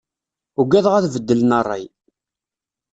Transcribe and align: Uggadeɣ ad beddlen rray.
Uggadeɣ 0.61 0.93
ad 0.95 1.05
beddlen 1.13 1.51
rray. 1.63 1.85